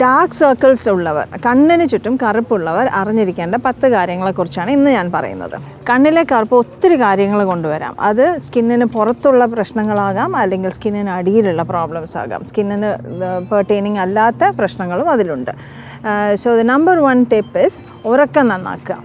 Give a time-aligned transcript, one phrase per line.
[0.00, 5.56] Dark circles ഉള്ളവർ കണ്ണിന് ചുറ്റും കറുപ്പുള്ളവർ അറിഞ്ഞിരിക്കേണ്ട പത്ത് കാര്യങ്ങളെക്കുറിച്ചാണ് ഇന്ന് ഞാൻ പറയുന്നത്.
[5.90, 7.94] കണ്ണിലെ കറുപ്പ് ഒത്തിരി കാര്യങ്ങൾ കൊണ്ടുവരാം.
[8.00, 12.44] അത് സ്കിന്നിന് പുറത്തുള്ള പ്രശ്നങ്ങളാകാം അല്ലെങ്കിൽ സ്കിന്നിന് അടിയിലുള്ള പ്രോബ്ലംസ് ആകാം.
[12.50, 12.90] സ്കിന്നിന്
[13.52, 15.52] പെർട്ടൈനിങ് അല്ലാത്ത പ്രശ്നങ്ങളും അതിലുണ്ട്.
[16.42, 17.80] So the number one tip is
[18.12, 18.98] ഉറക്കം നന്നാക്കുക.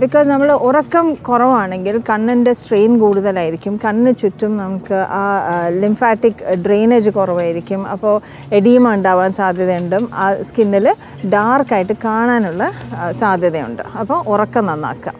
[0.00, 3.80] ബിക്കോസ് നമ്മൾ ഉറക്കം കുറവാണെങ്കിൽ കണ്ണിന്റെ സ്ട്രെയിൻ കൂടുതലായിരിക്കും.
[3.84, 5.22] കണ്ണിന് ചുറ്റും നമുക്ക് ആ
[5.68, 7.86] ലിംഫാറ്റിക് ഡ്രെയിനേജ് കുറവായിരിക്കും.
[7.86, 8.20] അപ്പോൾ
[8.52, 9.98] എഡീമ ഉണ്ടാവാൻ സാധ്യതയുണ്ട്.
[10.14, 10.94] ആ സ്കിന്നിൽ
[11.34, 12.72] ഡാർക്കായിട്ട് കാണാനുള്ള
[13.20, 13.82] സാധ്യതയുണ്ട്.
[14.00, 15.12] അപ്പോൾ ഉറക്കം നന്നാക്കുക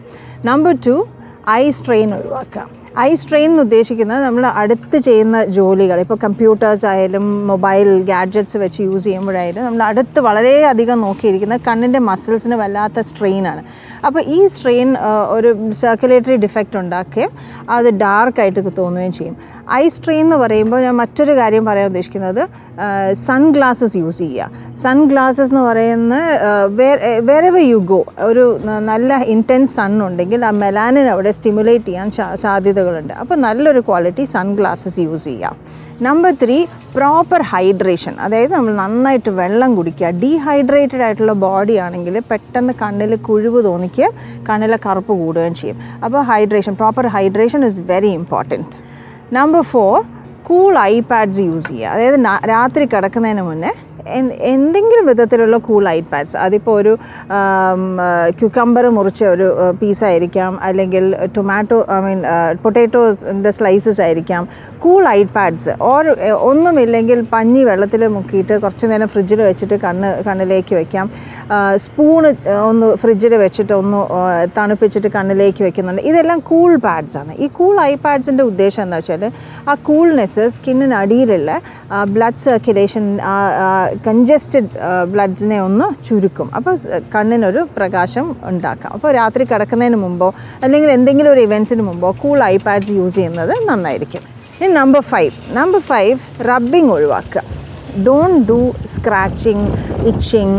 [0.45, 1.07] നമ്പർ ടു
[1.49, 8.03] ഐ സ്ട്രെയിൻ ഒഴിവാക്കുക ഐ സ്ട്രെയിൻ എന്ന് ഉദ്ദേശിക്കുന്നത് നമ്മൾ അടുത്ത് ചെയ്യുന്ന ജോലികൾ ഇപ്പോൾ കമ്പ്യൂട്ടേഴ്സ് ആയാലും മൊബൈൽ
[8.03, 13.63] ഗാഡ്ജറ്റ്സ് വെച്ച് യൂസ് ചെയ്യുമ്പോഴായാലും നമ്മൾ അടുത്ത് വളരെയധികം നോക്കിയിരിക്കുന്ന കണ്ണിന്റെ മസിൽസിന് വല്ലാത്ത സ്ട്രെയിനാണ്
[14.05, 14.89] അപ്പോൾ ഈ സ്ട്രെയിൻ
[15.29, 15.49] ഒരു
[15.81, 17.31] സർക്കുലേറ്ററി ഡിഫക്റ്റ് ഉണ്ടാക്കുകയും
[17.69, 19.35] അത് ഡാർക്കായിട്ട് തോന്നുകയും ചെയ്യും.
[19.73, 22.41] ഐ സ്ട്രെയിൻ എന്ന് പറയുമ്പോൾ ഞാൻ മറ്റൊരു കാര്യം പറയാൻ ഉദ്ദേശിക്കുന്നത്
[23.25, 24.49] സൺ ഗ്ലാസസ് യൂസ് ചെയ്യുക.
[24.83, 26.15] സൺ ഗ്ലാസസ് എന്ന് പറയുന്ന
[27.29, 28.45] വേറെ യു ഗോ ഒരു
[28.91, 32.09] നല്ല ഇന്റൻസ് സൺ ഉണ്ടെങ്കിൽ ആ മെലാനിൻ അവിടെ സ്റ്റിമുലേറ്റ് ചെയ്യാൻ
[32.45, 33.13] സാധ്യതകളുണ്ട്.
[33.23, 35.55] അപ്പോൾ നല്ലൊരു ക്വാളിറ്റി സൺ ഗ്ലാസസ് യൂസ് ചെയ്യാം
[36.07, 36.55] നമ്പർ ത്രീ
[36.95, 40.07] പ്രോപ്പർ ഹൈഡ്രേഷൻ അതായത് നമ്മൾ നന്നായിട്ട് വെള്ളം കുടിക്കുക.
[40.23, 44.09] ഡീഹൈഡ്രേറ്റഡ് ആയിട്ടുള്ള ബോഡി ആണെങ്കിൽ പെട്ടെന്ന് കണ്ണിൽ കുഴിവ് തോന്നിക്കുക
[44.49, 45.77] കണ്ണിലെ കറുപ്പ് കൂടുകയും ചെയ്യും.
[46.05, 48.81] അപ്പോൾ hydration proper hydration is very important
[49.37, 49.93] number four
[50.47, 51.89] cool eye pads use ചെയ്യുക.
[51.93, 52.17] അതായത്
[52.49, 53.71] രാത്രി കിടക്കുന്നതിന് മുന്നേ
[54.53, 56.93] എന്തെങ്കിലും വിധത്തിലുള്ള കൂൾ ഐപാഡ്സ് അതിപ്പോൾ ഒരു
[58.39, 59.47] ക്യുക്കമ്പർ മുറിച്ച ഒരു
[59.81, 61.05] പീസായിരിക്കാം അല്ലെങ്കിൽ
[61.37, 62.21] ടൊമാറ്റോ ഐ മീൻ
[62.63, 64.43] പൊട്ടാറ്റോസിന്റെ സ്ലൈസസ് ആയിരിക്കാം.
[64.85, 66.05] കൂൾ ഐപാഡ്സ് ഓർ
[66.49, 71.07] ഒന്നുമില്ലെങ്കിൽ പഞ്ഞി വെള്ളത്തിൽ മുക്കിയിട്ട് കുറച്ച് നേരം ഫ്രിഡ്ജിൽ വെച്ചിട്ട് കണ്ണ് കണ്ണിലേക്ക് വെക്കാം.
[71.85, 72.29] സ്പൂണ്
[72.69, 73.99] ഒന്ന് ഫ്രിഡ്ജിൽ വെച്ചിട്ട് ഒന്ന്
[74.57, 76.01] തണുപ്പിച്ചിട്ട് കണ്ണിലേക്ക് വെക്കുന്നുണ്ട്.
[76.01, 77.31] ഇതെല്ലാം കൂൾ പാഡ്സ് ആണ്.
[77.43, 79.23] ഈ കൂൾ ഐ ഐപാഡ്സിന്റെ ഉദ്ദേശം എന്താ വെച്ചാൽ
[79.69, 81.51] ആ കൂൾനെസ് സ്കിന്നിന് അടിയിലുള്ള
[82.13, 83.03] ബ്ലഡ് സർക്കുലേഷൻ
[84.07, 84.69] കൺജസ്റ്റഡ്
[85.13, 86.47] ബ്ലഡ്സിനെ ഒന്ന് ചുരുക്കും.
[86.57, 86.75] അപ്പോൾ
[87.15, 88.91] കണ്ണിനൊരു പ്രകാശം ഉണ്ടാക്കാം.
[88.97, 90.27] അപ്പോൾ രാത്രി കിടക്കുന്നതിന് മുമ്പോ
[90.63, 94.23] അല്ലെങ്കിൽ എന്തെങ്കിലും ഒരു ഇവന്റിന് മുമ്പോ കൂൾ ഐപാഡ്സ് യൂസ് ചെയ്യുന്നത് നന്നായിരിക്കും.
[94.59, 96.15] ഇനി number five number five
[96.51, 97.43] rubbing ഒഴിവാക്കുക.
[98.05, 98.59] Don't do
[98.93, 99.65] scratching
[100.11, 100.57] itching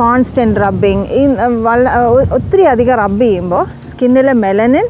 [0.00, 1.22] constant rubbing ഈ
[2.36, 4.86] ഒത്തിരി അധികം റബ്ബ് ചെയ്യുമ്പോൾ സ്കിന്നിലെ മെലനിൻ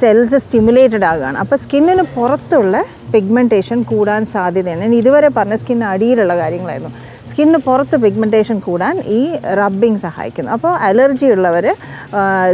[0.00, 2.76] സെൽസ് സ്റ്റിമുലേറ്റഡ് ആകുകയാണ് അപ്പോൾ സ്കിന്നിന് പുറത്തുള്ള
[3.14, 6.92] പിഗ്മെന്റേഷൻ കൂടാൻ സാധ്യതയാണ് ഞാൻ ഇതുവരെ പറഞ്ഞ സ്കിന്നിന് അടിയിലുള്ള കാര്യങ്ങളായിരുന്നു.
[7.30, 9.22] സ്കിന്നിന് പുറത്ത് പിഗ്മെന്റേഷൻ കൂടാൻ ഈ
[9.60, 10.50] റബ്ബിംഗ് സഹായിക്കുന്നു.
[10.56, 11.66] അപ്പോൾ അലർജി ഉള്ളവർ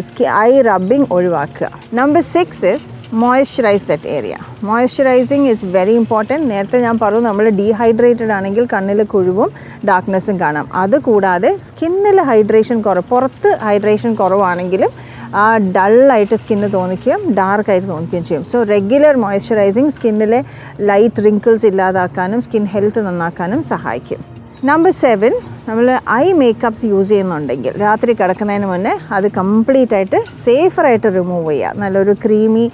[0.09, 1.69] സ്കി ഐ റബ്ബിംഗ് ഒഴിവാക്കുക.
[2.01, 2.89] Number six is
[3.23, 4.35] moisturize that area
[4.69, 9.51] moisturizing is very important നേരത്തെ ഞാൻ പറഞ്ഞു നമ്മൾ ഡീഹൈഡ്രേറ്റഡ് ആണെങ്കിൽ കണ്ണിൽ കുഴിവും
[9.91, 10.67] ഡാർക്ക്നെസ്സും കാണാം.
[10.83, 14.93] അതുകൂടാതെ സ്കിന്നിൽ ഹൈഡ്രേഷൻ കുറവ് പുറത്ത് ഹൈഡ്രേഷൻ കുറവാണെങ്കിലും
[15.35, 18.45] ആ ഡള്ളായിട്ട് സ്കിന്ന് തോന്നിക്കുകയും ഡാർക്കായിട്ട് തോന്നിക്കുകയും ചെയ്യും.
[18.45, 20.45] സോ റെഗുലർ മോയ്സ്ചറൈസിങ് സ്കിന്നിലെ
[20.81, 24.19] ലൈറ്റ് റിങ്കിൾസ് ഇല്ലാതാക്കാനും സ്കിൻ ഹെൽത്ത് നന്നാക്കാനും സഹായിക്കും.
[24.65, 25.33] നമ്പർ സെവൻ
[25.67, 31.79] നമ്മൾ ഐ മേക്കപ്സ് യൂസ് ചെയ്യുന്നുണ്ടെങ്കിൽ രാത്രി കിടക്കുന്നതിന് മുന്നേ അത് കംപ്ലീറ്റ് ആയിട്ട് സേഫറായിട്ട് റിമൂവ് ചെയ്യുക.
[31.83, 32.65] നല്ലൊരു ക്രീമി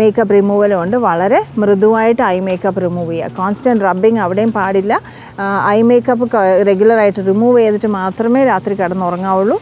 [0.00, 3.36] മേക്കപ്പ് റിമൂവൽ കൊണ്ട് വളരെ മൃദുവായിട്ട് ഐ മേക്കപ്പ് റിമൂവ് ചെയ്യുക.
[3.40, 5.00] കോൺസ്റ്റന്റ് റബ്ബിങ് അവിടെയും പാടില്ല.
[5.76, 6.28] ഐ മേക്കപ്പ്
[6.70, 9.58] റെഗുലറായിട്ട് റിമൂവ് ചെയ്തിട്ട് മാത്രമേ രാത്രി കിടന്നുറങ്ങാവുള്ളൂ.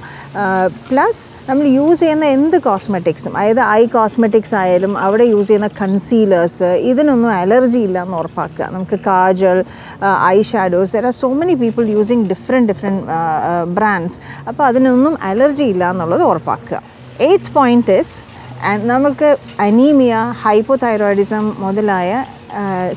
[0.89, 7.31] പ്ലസ് നമ്മൾ യൂസ് ചെയ്യുന്ന എന്ത് കോസ്മെറ്റിക്സും അതായത് ഐ കോസ്മെറ്റിക്സ് ആയാലും അവിടെ യൂസ് ചെയ്യുന്ന കൺസീലേഴ്സ് ഇതിനൊന്നും
[7.43, 8.67] അലർജി ഇല്ല എന്ന് ഉറപ്പാക്കുക.
[8.75, 9.61] നമുക്ക് kajal
[10.35, 13.03] eye shadows are so many people using different different
[13.77, 16.79] brands അപ്പോൾ അതിനൊന്നും അലർജി ഇല്ല എന്നുള്ളത് ഉറപ്പാക്കുക.
[17.27, 18.17] എയ്ത്ത് പോയിന്റ് ഇസ്
[18.91, 19.29] നമുക്ക്
[19.65, 20.15] അനീമിയ
[20.45, 22.11] ഹൈപ്പോതൈറോയിഡിസം മുതലായ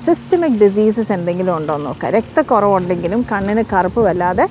[0.05, 2.09] സിസ്റ്റമിക് ഡിസീസസ് എന്തെങ്കിലും ഉണ്ടോ എന്ന് നോക്കുക.
[2.17, 4.45] രക്തക്കുറവുണ്ടെങ്കിലും കണ്ണിന് കറുപ്പ് വല്ലാതെ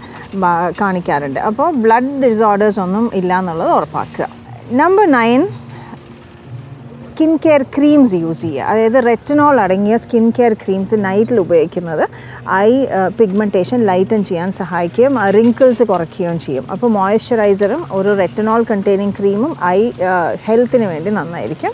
[0.80, 1.40] കാണിക്കാറുണ്ട്.
[1.50, 4.28] അപ്പോൾ ബ്ലഡ് ഡിസോർഡേഴ്സ് ഒന്നും ഇല്ല എന്നുള്ളത് ഉറപ്പാക്കുക.
[4.82, 5.42] Number nine
[7.08, 8.64] skin care creams use ചെയ്യുക.
[8.70, 12.02] അതായത് റെറ്റനോൾ അടങ്ങിയ സ്കിൻ കെയർ ക്രീംസ് നൈറ്റിൽ ഉപയോഗിക്കുന്നത്.
[12.56, 12.70] ഐ
[13.20, 16.64] പിഗ്മെന്റേഷൻ ലൈറ്റൻ ചെയ്യാൻ സഹായിക്കുകയും റിങ്കിൾസ് കുറയ്ക്കുകയും ചെയ്യും.
[16.74, 19.78] അപ്പോൾ മോയ്സ്ചറൈസറും ഒരു റെറ്റനോൾ കണ്ടെയ്നിങ് ക്രീമും ഐ
[20.48, 21.72] ഹെൽത്തിന് വേണ്ടി നന്നായിരിക്കും.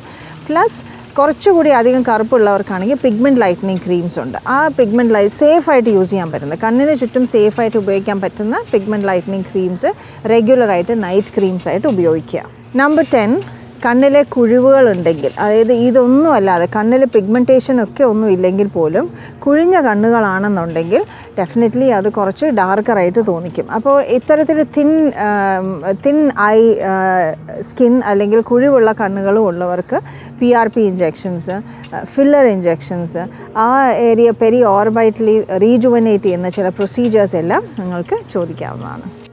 [0.49, 0.79] പ്ലസ്
[1.19, 4.39] കുറച്ചുകൂടി അധികം കറുപ്പുള്ളവർക്കാണെങ്കിൽ പിഗ്മെന്റ് ലൈറ്റനിങ് ക്രീംസ് ഉണ്ട്.
[4.57, 6.61] ആ പിഗ്മെന്റ് ലൈ സേഫായിട്ട് യൂസ് ചെയ്യാൻ പറ്റുന്നത്.
[6.65, 9.93] കണ്ണിന് ചുറ്റും സേഫായിട്ട് ഉപയോഗിക്കാൻ പറ്റുന്ന പിഗ്മെന്റ് ലൈറ്റനിങ് ക്രീംസ്
[10.35, 12.43] റെഗുലറായിട്ട് നൈറ്റ് ക്രീംസ് ആയിട്ട് ഉപയോഗിക്കുക.
[12.83, 13.31] നമ്പർ ടെൻ
[13.85, 19.07] കണ്ണിലെ കുഴിവുകളുണ്ടെങ്കിൽ അതായത് ഇതൊന്നും അല്ലാതെ കണ്ണിൽ പിഗ്മെന്റേഷൻ ഒക്കെ ഒന്നും ഇല്ലെങ്കിൽ പോലും
[19.45, 21.03] കുഴിഞ്ഞ കണ്ണുകളാണെന്നുണ്ടെങ്കിൽ
[21.39, 23.67] ഡെഫിനറ്റ്ലി അത് കുറച്ച് ഡാർക്കറായിട്ട് തോന്നിക്കും.
[23.77, 24.91] അപ്പോൾ ഇത്തരത്തിൽ തിൻ
[26.07, 26.59] തിൻ ഐ
[27.71, 30.01] സ്കിൻ അല്ലെങ്കിൽ കുഴിവുള്ള കണ്ണുകളും ഉള്ളവർക്ക്
[30.41, 31.57] P R P injections
[32.15, 33.23] filler injections
[33.67, 33.69] ആ
[34.09, 39.26] ഏരിയ പെരി ഓർബൈറ്റലി റീജുവനേറ്റ് ചെയ്യുന്ന ചില പ്രൊസീജിയേഴ്സ് എല്ലാം നിങ്ങൾക്ക് ചോദിക്കാവുന്നതാണ്.